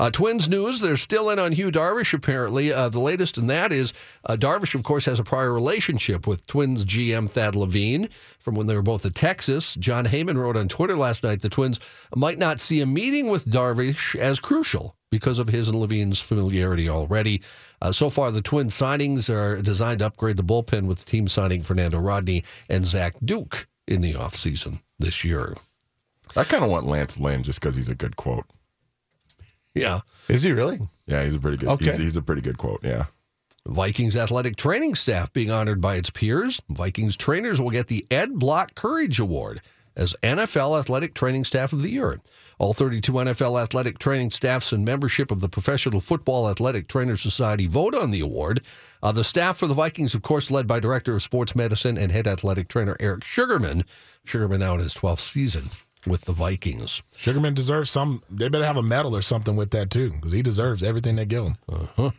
[0.00, 2.72] Uh, Twins news, they're still in on Yu Darvish, apparently.
[2.72, 3.92] Uh, the latest in that is
[4.24, 8.66] uh, Darvish, of course, has a prior relationship with Twins GM Thad Levine from when
[8.66, 9.74] they were both at Texas.
[9.76, 11.78] Jon Heyman wrote on Twitter last night the Twins
[12.14, 16.88] might not see a meeting with Darvish as crucial because of his and Levine's familiarity
[16.88, 17.42] already.
[17.80, 21.28] Uh, so far, the twin signings are designed to upgrade the bullpen with the team
[21.28, 25.54] signing Fernando Rodney and Zach Duke in the offseason this year.
[26.36, 28.44] I kind of want Lance Lynn just because he's a good quote.
[29.74, 30.00] Yeah.
[30.28, 30.80] Is he really?
[31.06, 31.68] Yeah, he's a pretty good.
[31.70, 31.86] Okay.
[31.86, 32.80] He's, he's a pretty good quote.
[32.82, 33.04] Yeah.
[33.66, 36.62] Vikings athletic training staff being honored by its peers.
[36.68, 39.60] Vikings trainers will get the Ed Block Courage Award
[39.96, 42.20] as NFL Athletic Training Staff of the Year.
[42.58, 47.66] All 32 NFL athletic training staffs and membership of the Professional Football Athletic Trainers Society
[47.66, 48.60] vote on the award.
[49.02, 52.10] Uh, the staff for the Vikings, of course, led by Director of Sports Medicine and
[52.10, 53.84] head athletic trainer Eric Sugarman.
[54.24, 55.70] Sugarman now in his 12th season
[56.06, 57.02] with the Vikings.
[57.16, 58.22] Sugarman deserves some.
[58.28, 61.26] They better have a medal or something with that too, because he deserves everything they
[61.26, 62.12] give him.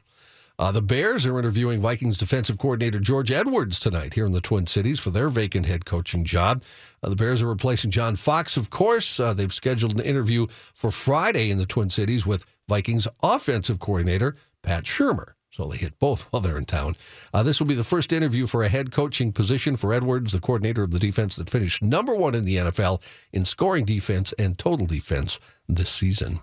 [0.60, 4.68] Uh, the Bears are interviewing Vikings defensive coordinator George Edwards tonight here in the Twin
[4.68, 6.64] Cities for their vacant head coaching job.
[7.02, 9.22] Uh, the Bears are replacing John Fox, of course.
[9.22, 14.36] Uh, they've scheduled an interview for Friday in the Twin Cities with Vikings offensive coordinator
[14.62, 15.36] Pat Shurmur.
[15.50, 16.98] So they hit both while they're in town.
[17.34, 20.42] Uh, this will be the first interview for a head coaching position for Edwards, the
[20.42, 24.58] coordinator of the defense that finished number one in the NFL in scoring defense and
[24.58, 26.42] total defense this season.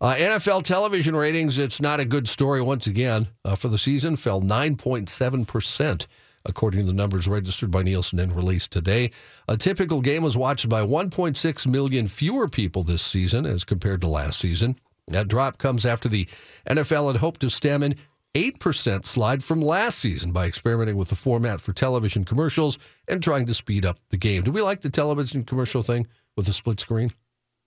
[0.00, 3.28] Uh, NFL television ratings, it's not a good story once again.
[3.44, 6.06] Uh, for the season, fell 9.7%,
[6.44, 9.10] according to the numbers registered by Nielsen and released today.
[9.48, 14.06] A typical game was watched by 1.6 million fewer people this season as compared to
[14.06, 14.78] last season.
[15.08, 16.26] That drop comes after the
[16.68, 17.96] NFL had hoped to stem an
[18.34, 23.46] 8% slide from last season by experimenting with the format for television commercials and trying
[23.46, 24.44] to speed up the game.
[24.44, 26.06] Do we like the television commercial thing
[26.36, 27.10] with the split screen?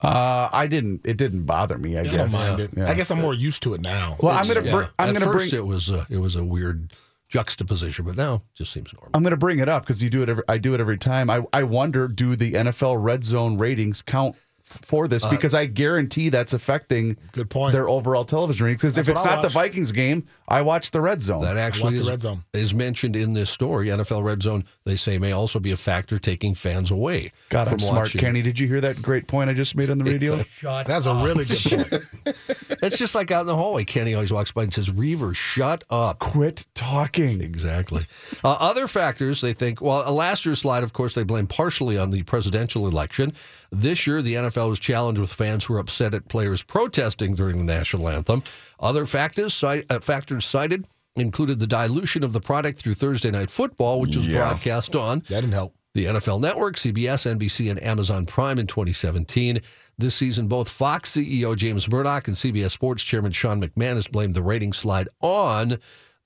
[0.02, 1.02] Uh, I didn't.
[1.04, 1.96] It didn't bother me.
[1.96, 2.14] I I guess.
[2.14, 2.70] don't mind it.
[2.76, 2.90] Yeah.
[2.90, 4.16] I guess I'm more used to it now.
[4.20, 4.62] Well, I'm gonna.
[4.62, 4.88] Yeah.
[4.98, 5.62] I'm At gonna first bring.
[5.62, 6.92] it was a, it was a weird
[7.28, 9.10] juxtaposition, but now it just seems normal.
[9.14, 10.28] I'm gonna bring it up because you do it.
[10.28, 11.30] Every, I do it every time.
[11.30, 14.40] I I wonder, do the NFL Red Zone ratings count f-
[14.72, 15.24] for this?
[15.26, 17.72] Because I guarantee that's affecting Good point.
[17.72, 18.82] their overall television ratings.
[18.82, 19.52] Because if it's I not the.
[19.52, 21.42] Vikings game, I watch the Red Zone.
[21.42, 22.42] That actually watched the is, Red Zone.
[22.52, 23.88] is mentioned in this story.
[23.88, 27.32] NFL Red Zone, they say, may also be a factor taking fans away.
[27.50, 28.20] God, I'm smart, watching.
[28.20, 28.42] Kenny.
[28.42, 30.42] Did you hear that great point I just made on the radio?
[30.62, 32.36] That's a really good point.
[32.82, 33.84] It's just like out in the hallway.
[33.84, 36.18] Kenny always walks by and says, Reuver, shut up.
[36.18, 37.40] Quit talking.
[37.40, 38.02] Exactly.
[38.42, 41.96] Uh, other factors they think, well, uh, last year's slide, of course, they blame partially
[41.96, 43.34] on the presidential election.
[43.74, 47.56] This year, the NFL was challenged with fans who were upset at players protesting during
[47.56, 48.42] the national anthem.
[48.78, 50.84] Other factors, uh, factors cited
[51.16, 54.38] included the dilution of the product through Thursday Night Football, which was Yeah.
[54.38, 55.74] broadcast on That didn't help.
[55.94, 59.60] the NFL Network, CBS, NBC, and Amazon Prime in 2017.
[59.98, 64.42] This season, both Fox CEO James Murdoch and CBS Sports Chairman Sean McManus blamed the
[64.42, 65.78] rating slide on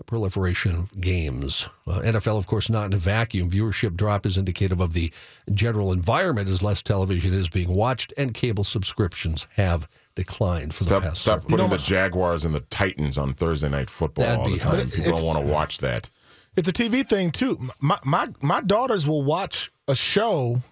[0.06, 1.68] proliferation of games.
[1.86, 3.50] Uh, NFL, of course, not in a vacuum.
[3.50, 5.12] Viewership drop is indicative of the
[5.52, 11.00] general environment as less television is being watched, and cable subscriptions have declined for the
[11.00, 14.58] past stop several putting the Jaguars and the Titans on Thursday night football all the
[14.58, 14.76] time.
[14.76, 14.92] hard.
[14.92, 16.08] People don't want to watch that.
[16.56, 17.58] It's a TV thing too.
[17.80, 20.62] My my my daughters will watch a show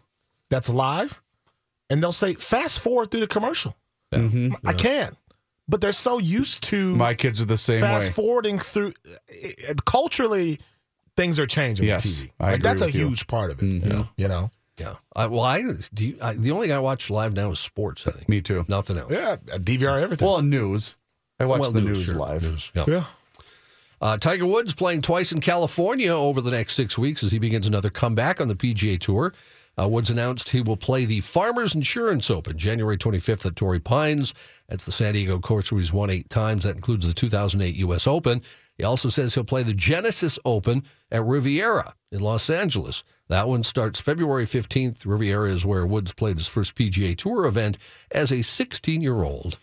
[0.49, 1.20] that's live,
[1.90, 3.77] and they'll say fast forward through the commercial.
[4.12, 5.16] I can't,
[5.68, 8.12] but they're so used to My kids are the same fast way.
[8.12, 8.92] forwarding through.
[9.29, 10.59] it- it- culturally,
[11.16, 12.33] things are changing Yes, with TV.
[12.40, 13.09] I Like agree that's a you.
[13.09, 13.64] huge part of it.
[13.66, 13.90] Mm-hmm.
[13.90, 14.50] Yeah, You know.
[14.77, 14.94] Yeah.
[15.14, 15.62] I, well, I
[15.94, 16.05] do.
[16.09, 18.07] You, I, the only thing I watch live now is sports.
[18.09, 18.29] I think.
[18.29, 18.64] Me too.
[18.66, 19.12] Nothing else.
[19.12, 20.27] Yeah, uh, DVR everything.
[20.27, 20.96] Well, news.
[21.38, 22.16] I watch Well, the news, sure.
[22.16, 22.42] live.
[22.42, 22.85] News, yeah.
[22.88, 23.05] yeah.
[24.00, 27.66] Uh, Tiger Woods playing twice in California over the next six weeks as he begins
[27.66, 29.33] another comeback on the PGA Tour.
[29.79, 34.33] Uh, Woods announced he will play the Farmers Insurance Open January 25th at Torrey Pines.
[34.69, 36.65] That's the San Diego course where he's won eight times.
[36.65, 38.07] That includes the 2008 U.S.
[38.07, 38.43] Open.
[38.77, 43.05] He also says he'll play the Genesis Open at Riviera in Los Angeles.
[43.29, 45.07] That one starts February 15th.
[45.07, 47.79] Riviera is where Woods played his first PGA Tour event
[48.11, 49.59] as a 16 year old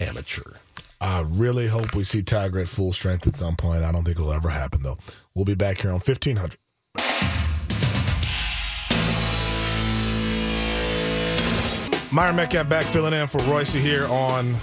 [0.00, 0.54] amateur.
[1.00, 3.82] I really hope we see Tiger at full strength at some point.
[3.82, 4.98] I don't think it'll ever happen, though.
[5.34, 6.56] We'll be back here on 1500.
[12.12, 14.54] Myron Medcalf back filling in for Reusse here on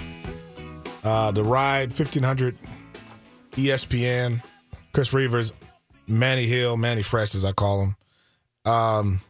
[1.04, 2.56] uh, the ride 1500
[3.54, 4.44] ESPN.
[4.94, 5.54] Chris Reuvers,
[6.08, 8.72] Manny Hill, Manny Fresh as I call him.
[8.72, 9.22] Um,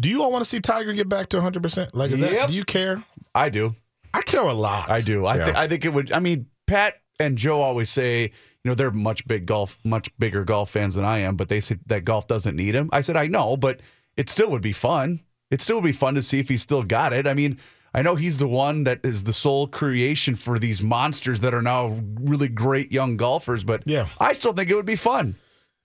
[0.00, 1.90] do you all want to see Tiger get back to 100%?
[1.92, 3.02] Like, is that, do you care?
[3.34, 3.74] I do.
[4.14, 4.90] I care a lot.
[4.90, 5.26] I do.
[5.26, 5.44] I Yeah.
[5.44, 6.12] think I think it would.
[6.12, 8.30] I mean, Pat and Joe always say, you
[8.70, 11.76] know, they're much big golf, much bigger golf fans than I am, but they say
[11.86, 12.88] that golf doesn't need him.
[12.92, 13.80] I said, I know, but
[14.16, 15.20] it still would be fun.
[15.50, 17.26] It still would be fun to see if he still got it.
[17.26, 17.58] I mean,
[17.94, 21.62] I know he's the one that is the sole creation for these monsters that are
[21.62, 24.08] now really great young golfers, but Yeah.
[24.18, 25.36] I still think it would be fun.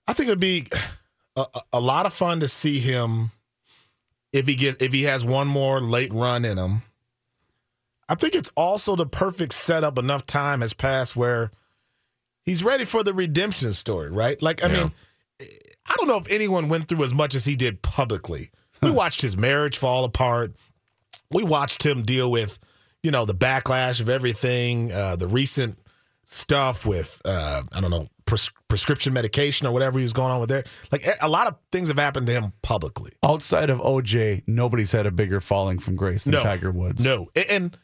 [0.06, 0.66] I think it'd be
[1.36, 3.30] a, a- a lot of fun to see him
[4.32, 6.82] if he gets if he has one more late run in him.
[8.08, 9.96] I think it's also the perfect setup.
[9.96, 11.50] Enough time has passed where
[12.44, 14.40] he's ready for the redemption story, right?
[14.42, 14.82] Like, I Yeah.
[14.82, 14.92] mean,
[15.86, 18.50] I don't know if anyone went through as much as he did publicly.
[18.82, 20.52] We watched his marriage fall apart.
[21.30, 22.58] We watched him deal with,
[23.02, 25.78] you know, the backlash of everything, uh, the recent
[26.24, 30.40] stuff with, uh, I don't know, pres- prescription medication or whatever he was going on
[30.40, 30.64] with there.
[30.90, 33.12] Like a lot of things have happened to him publicly.
[33.22, 36.42] Outside of OJ, nobody's had a bigger falling from grace than No.
[36.42, 37.02] Tiger Woods.
[37.02, 37.28] No.
[37.34, 37.78] And, and,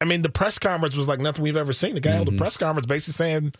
[0.00, 1.94] I mean, the press conference was like nothing we've ever seen.
[1.94, 3.52] The guy held a press conference basically saying,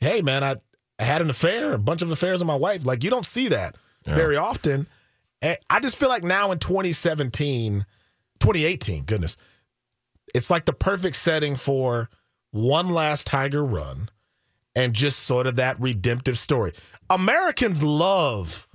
[0.00, 0.56] hey, man, I,
[0.98, 2.86] I had an affair, a bunch of affairs with my wife.
[2.86, 4.86] Like, you don't see that very often.
[5.42, 7.84] And I just feel like now in 2017,
[8.40, 9.36] 2018, goodness,
[10.34, 12.08] it's like the perfect setting for
[12.52, 14.08] one last Tiger run
[14.74, 16.72] and just sort of that redemptive story.
[17.10, 18.66] Americans love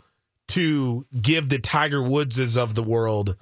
[0.50, 3.36] to give the Tiger Woodses of the world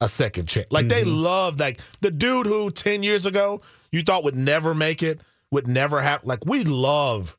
[0.00, 0.66] a second chance.
[0.70, 1.22] Like they mm-hmm.
[1.22, 3.60] love like the dude who 10 years ago
[3.92, 7.36] you thought would never make it, would never have like we love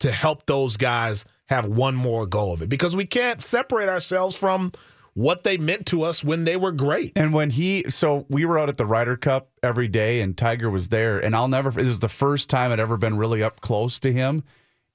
[0.00, 4.36] to help those guys have one more go of it because we can't separate ourselves
[4.36, 4.72] from
[5.14, 7.12] what they meant to us when they were great.
[7.16, 10.70] And when he, so we were out at the Ryder Cup every day, and Tiger
[10.70, 11.70] was there, and I'll never.
[11.80, 14.44] It was the first time I'd ever been really up close to him,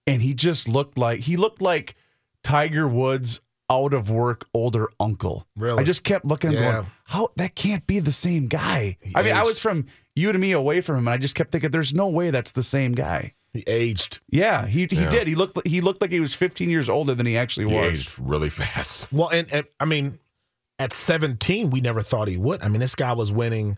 [0.07, 1.95] and he just looked like he looked like
[2.43, 5.47] Tiger Woods' out of work older uncle.
[5.57, 5.81] Really?
[5.81, 6.71] I just kept looking at him Yeah.
[6.73, 8.97] going, how that can't be the same guy.
[9.15, 11.51] I mean, I was from you to me away from him, and I just kept
[11.51, 13.33] thinking, there's no way that's the same guy.
[13.53, 14.19] He aged.
[14.29, 15.11] Yeah, he he Yeah.
[15.11, 15.27] did.
[15.27, 17.73] He looked he looked like he was 15 years older than he actually was.
[17.73, 17.99] He was.
[17.99, 19.07] aged really fast.
[19.13, 20.19] Well, and, and I mean,
[20.79, 22.63] at 17, we never thought he would.
[22.63, 23.77] I mean, this guy was winning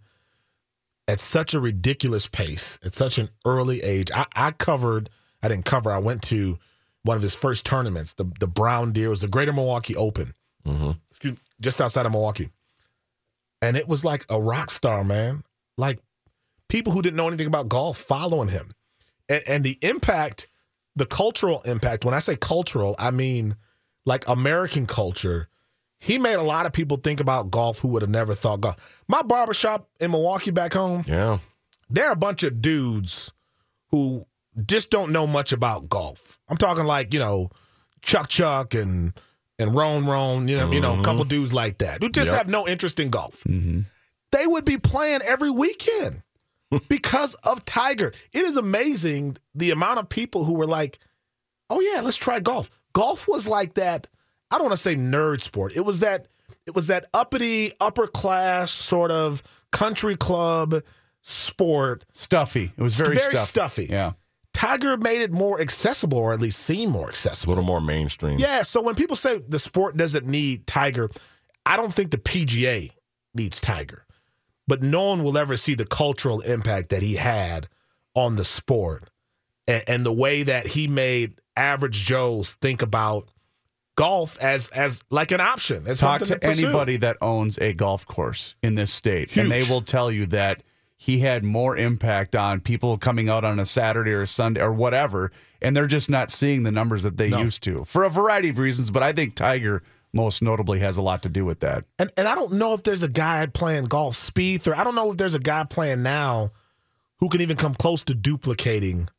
[1.08, 4.10] at such a ridiculous pace at such an early age.
[4.12, 5.10] I, I covered,
[5.44, 6.58] I didn't cover, I went to
[7.04, 10.34] one of his first tournaments, the, the Brown Deer, it was the Greater Milwaukee Open,
[10.66, 10.92] mm-hmm.
[11.12, 12.50] excuse me, just outside of Milwaukee.
[13.62, 15.44] And it was like a rock star, man.
[15.78, 16.00] Like
[16.70, 18.70] people who didn't know anything about golf following him.
[19.30, 20.48] And, and the impact,
[20.96, 23.56] the cultural impact, when I say cultural, I mean
[24.06, 25.48] like American culture.
[26.00, 29.04] He made a lot of people think about golf who would have never thought golf.
[29.08, 31.40] My barbershop in Milwaukee back home, Yeah.
[31.90, 33.32] there are a bunch of dudes
[33.90, 34.22] who
[34.68, 36.38] just don't know much about golf.
[36.48, 37.50] I'm talking like, you know,
[38.02, 39.14] Chuck Chuck and
[39.58, 41.30] and Ron Ron, you know, you know, a couple mm-hmm.
[41.30, 42.38] dudes like that who just Yep.
[42.38, 43.44] have no interest in golf.
[43.46, 43.82] Mm-hmm.
[44.32, 46.22] They would be playing every weekend
[46.88, 48.12] because of Tiger.
[48.32, 51.00] It is amazing the amount of people who were like,
[51.70, 54.08] "Oh yeah, let's try golf." Golf was like that.
[54.52, 55.76] I don't want to say nerd sport.
[55.76, 56.28] It was that.
[56.68, 60.82] It was that uppity, upper class sort of country club
[61.22, 62.06] sport.
[62.14, 62.72] Stuffy.
[62.76, 63.46] It was very, Very stuffy.
[63.86, 63.86] stuffy.
[63.92, 64.14] Yeah.
[64.54, 67.30] Tiger made it more accessible, or at least seem more accessible.
[67.30, 67.52] A accessible.
[67.54, 68.40] little more mainstream.
[68.40, 68.62] Yeah.
[68.64, 71.12] So when people say the sport doesn't need Tiger,
[71.66, 72.90] I don't think the PGA
[73.36, 74.05] needs Tiger.
[74.68, 77.68] But no one will ever see the cultural impact that he had
[78.16, 79.10] on the sport
[79.68, 83.30] and, and the way that he made average Joes think about
[83.96, 85.88] golf as as like an option.
[85.88, 89.64] As Talk something to anybody that owns a golf course in this state, and they
[89.64, 90.64] will tell you that
[90.98, 94.74] he had more impact on people coming out on a Saturday or a Sunday or
[94.74, 97.42] whatever, and they're just not seeing the numbers that they No.
[97.42, 98.92] used to for a variety of reasons.
[98.92, 99.84] But I think Tiger
[100.16, 101.84] most notably has a lot to do with that.
[102.00, 104.96] And and I don't know if there's a guy playing golf, Spieth, or I don't
[104.96, 106.52] know if there's a guy playing now
[107.20, 109.10] who can even come close to duplicating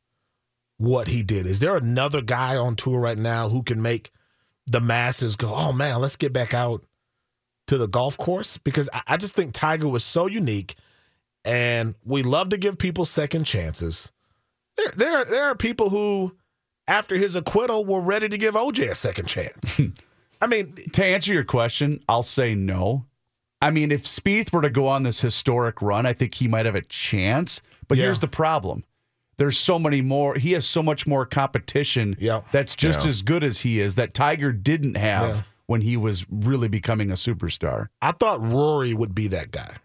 [0.77, 1.45] what he did.
[1.45, 4.11] Is there another guy on tour right now who can make
[4.65, 6.83] the masses go, oh man, let's get back out
[7.67, 8.57] to the golf course?
[8.57, 10.75] Because I, I just think Tiger was so unique,
[11.45, 14.11] and we love to give people second chances.
[14.75, 16.35] There, there, there are people who,
[16.87, 19.79] after his acquittal, were ready to give OJ a second chance.
[20.41, 23.05] I mean, To answer your question, I'll say no.
[23.61, 26.65] I mean, if Spieth were to go on this historic run, I think he might
[26.67, 27.61] have a chance.
[27.87, 28.05] But Yeah.
[28.05, 28.83] here's the problem.
[29.37, 30.35] There's so many more.
[30.35, 32.41] He has so much more competition Yeah.
[32.51, 33.09] that's just Yeah.
[33.09, 35.41] as good as he is that Tiger didn't have Yeah.
[35.65, 37.87] when he was really becoming a superstar.
[38.01, 39.75] I thought Rory would be that guy.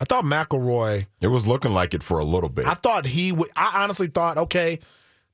[0.00, 1.06] I thought McIlroy.
[1.22, 2.66] It was looking like it for a little bit.
[2.66, 3.48] I thought he would.
[3.56, 4.80] I honestly thought, okay,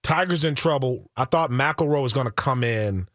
[0.03, 1.05] Tiger's in trouble.
[1.17, 3.09] I thought McIlroy was going to come in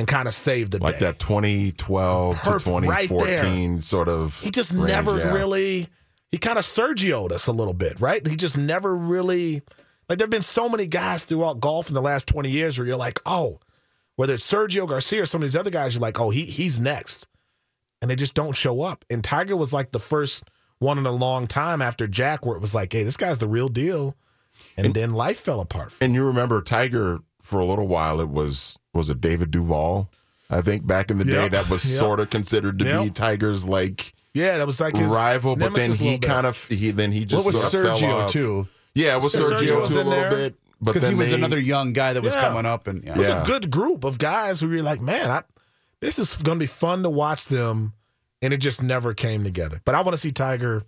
[0.00, 1.06] and kind of saved the like day.
[1.06, 4.40] Like that 2012 Perfect, to right 2014 sort of.
[4.40, 5.32] He just range, never yeah.
[5.32, 5.88] really.
[6.30, 8.26] He kind of Sergio'd us a little bit, right?
[8.26, 9.62] He just never really.
[10.08, 12.88] Like there have been so many guys throughout golf in the last twenty years where
[12.88, 13.60] you're like, oh,
[14.16, 16.80] whether it's Sergio Garcia or some of these other guys, you're like, oh, he he's
[16.80, 17.28] next,
[18.00, 19.04] and they just don't show up.
[19.10, 20.44] And Tiger was like the first
[20.78, 23.46] one in a long time after Jack, where it was like, hey, this guy's the
[23.46, 24.16] real deal,
[24.78, 25.94] and, then life fell apart.
[26.00, 28.20] And you remember Tiger for a little while.
[28.20, 30.10] It was was it David Duval?
[30.48, 31.98] I think back in the day that was Yep.
[31.98, 35.92] sort of considered to be Tiger's like Yeah, that was like his rival, but then
[35.92, 38.30] he kind of he then he just What was sort of fell Sergio off.
[38.32, 38.68] too?
[38.94, 40.30] Yeah, it was Yeah, Sergio, Sergio was too a little there.
[40.30, 42.40] bit, but Because he was they- another young guy that was Yeah.
[42.48, 43.12] coming up, and yeah.
[43.12, 43.42] It was Yeah.
[43.42, 45.42] a good group of guys who you're like, man, I,
[46.00, 47.92] this is going to be fun to watch them,
[48.42, 49.80] and it just never came together.
[49.84, 50.82] But I want to see Tiger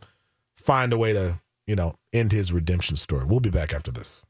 [0.57, 3.25] find a way to, you know, end his redemption story.
[3.27, 4.25] We'll be back after this.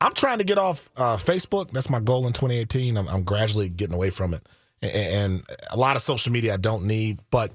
[0.00, 1.70] I'm trying to get off uh, Facebook.
[1.70, 2.96] That's my goal in 2018.
[2.96, 4.46] I'm, I'm gradually getting away from it,
[4.80, 7.18] and, and a lot of social media I don't need.
[7.30, 7.52] But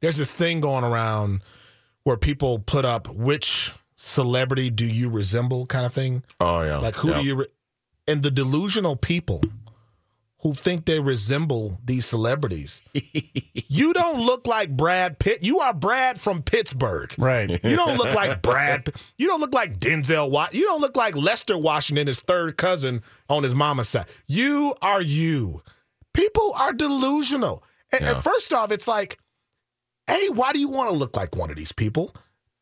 [0.00, 1.42] there's this thing going around
[2.04, 6.22] where people put up which celebrity do you resemble kind of thing.
[6.40, 7.46] Oh yeah, Like who do you re-
[8.06, 9.40] and the delusional people
[10.40, 12.86] who think they resemble these celebrities.
[13.68, 15.44] you don't look like Brad Pitt.
[15.44, 17.14] You are Brad from Pittsburgh.
[17.18, 17.50] right.
[17.64, 18.88] You don't look like Brad.
[19.18, 20.30] You don't look like Denzel.
[20.30, 24.06] Wa- you don't look like Lester Washington, his third cousin on his mama's side.
[24.26, 25.62] You are you.
[26.12, 27.64] People are delusional.
[27.92, 29.18] And, and first off, it's like,
[30.06, 32.14] hey, why do you want to look like one of these people?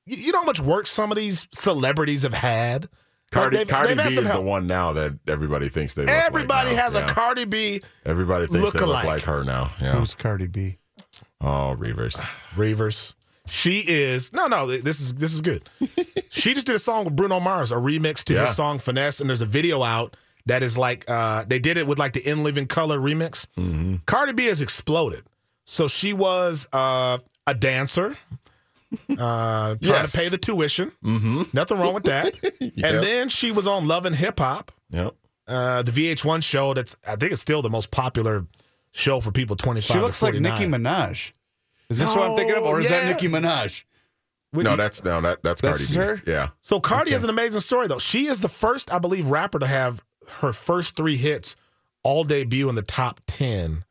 [0.06, 2.88] you, you know how much work some of these celebrities have had.
[3.34, 6.10] Cardi, they've- Cardi they've B some is the one now that everybody thinks they look
[6.10, 6.82] like Everybody now.
[6.82, 7.04] has Yeah.
[7.04, 9.04] a Cardi B Everybody thinks they look look-alike.
[9.06, 9.70] like her now.
[9.80, 9.92] Yeah.
[9.98, 10.78] Who's Cardi B?
[11.40, 12.20] Oh, Reuvers.
[12.56, 13.14] Reuvers.
[13.48, 14.66] She is no, no.
[14.66, 15.68] This is this is good.
[16.30, 18.42] she just did a song with Bruno Mars, a remix to Yeah.
[18.46, 20.16] his song "Finesse," and there's a video out
[20.46, 23.46] that is like uh, they did it with like the "In Living Color" remix.
[23.58, 23.96] Mm-hmm.
[24.06, 25.24] Cardi B has exploded.
[25.66, 28.16] So she was uh, a dancer,
[29.10, 30.12] uh, trying Yes.
[30.12, 30.92] to pay the tuition.
[31.04, 31.42] Mm-hmm.
[31.52, 32.34] Nothing wrong with that.
[32.60, 35.14] And then she was on Love and Hip Hop, Yep.
[35.48, 36.74] uh, the VH1 show.
[36.74, 38.46] That's I think it's still the most popular
[38.92, 41.32] show for people 25 She looks to like Nicki Minaj.
[41.90, 43.06] Is this what I'm thinking of, or is that.
[43.06, 43.84] Nicki Minaj?
[44.52, 46.30] No, that's no, that that's That's Cardi B.
[46.30, 46.50] Yeah.
[46.60, 47.98] So Cardi has an amazing story though.
[47.98, 50.02] She is the first, I believe, rapper to have
[50.40, 51.56] her first three hits
[52.04, 53.84] all debut in the top ten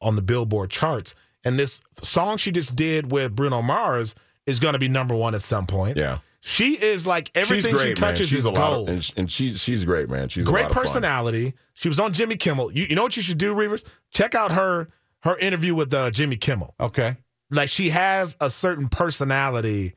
[0.00, 1.14] on the Billboard charts.
[1.44, 4.14] And this song she just did with Bruno Mars
[4.46, 5.96] is going to be number one at some point.
[5.96, 6.18] Yeah.
[6.40, 8.28] She is like everything great, she touches.
[8.28, 8.88] She's is a lot gold.
[8.90, 10.28] of, and, and she's she's great, man.
[10.28, 10.82] She's a Great lot of fun.
[10.82, 11.54] personality.
[11.72, 12.70] She was on Jimmy Kimmel.
[12.70, 13.82] You, you know what you should do, Reuvers?
[14.10, 14.88] Check out her
[15.20, 16.74] her interview with uh, Jimmy Kimmel.
[16.78, 17.16] Okay.
[17.50, 19.94] Like she has a certain personality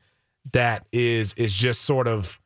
[0.54, 2.40] that is is just sort of.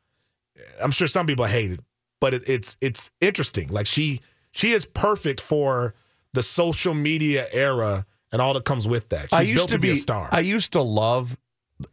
[0.81, 1.79] I'm sure some people hate it,
[2.19, 3.69] but it, it's it's interesting.
[3.69, 4.19] Like she
[4.51, 5.93] she is perfect for
[6.33, 9.21] the social media era and all that comes with that.
[9.23, 10.27] She's I used built to be, a star.
[10.31, 11.37] I used to love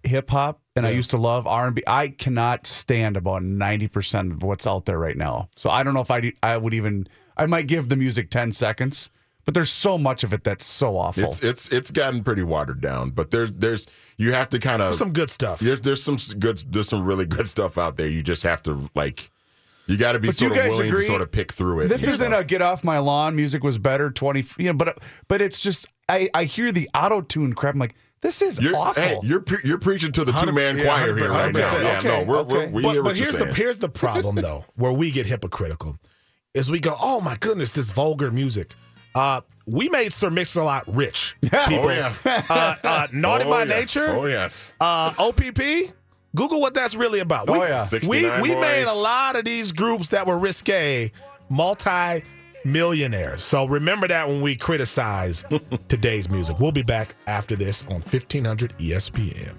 [0.02, 1.82] hip hop, and I used to love R and B.
[1.86, 5.48] I cannot stand about ninety percent of what's out there right now.
[5.56, 7.06] So I don't know if I I would even.
[7.36, 9.10] I might give the music ten seconds,
[9.44, 11.24] but there's so much of it that's so awful.
[11.24, 13.86] It's it's it's gotten pretty watered down, but there's there's
[14.18, 15.60] you have to kind of some good stuff.
[15.60, 18.08] There's there's some good there's some really good stuff out there.
[18.08, 19.30] You just have to like
[19.86, 21.80] you got to be But sort you of willing agree- to sort of pick through
[21.80, 21.88] it.
[21.88, 22.38] This isn't know?
[22.38, 23.34] a get off my lawn.
[23.34, 24.44] Music was better twenty.
[24.58, 27.74] You know, but but it's just I I hear the auto tune crap.
[27.74, 29.02] I'm like, this is You're, awful.
[29.02, 31.60] hey, you're pre- you're preaching to the two man yeah, choir here right now.
[31.60, 31.82] 100%.
[31.82, 32.70] Yeah, Okay, no, we're, we're okay.
[32.72, 35.26] we but hear but what you're here's the here's the problem though, where we get
[35.26, 35.96] hypocritical,
[36.52, 38.74] is we go, oh my goodness, this vulgar music.
[39.14, 39.40] Uh,
[39.72, 41.34] we made Sir Mix-a-Lot rich.
[41.42, 41.88] People.
[41.88, 43.80] Oh yeah, uh, uh, Naughty Oh, by yeah.
[43.80, 45.94] Nature, Oh yes, uh, OPP.
[46.36, 47.48] Google what that's really about.
[47.50, 47.80] We, Oh, yeah.
[47.82, 51.10] we 69 we made a lot of these groups that were risque,
[51.48, 52.22] multi
[52.64, 53.42] millionaires.
[53.42, 55.44] So remember that when we criticize
[55.88, 56.58] today's music.
[56.58, 59.56] We'll be back after this on 1500 ESPN.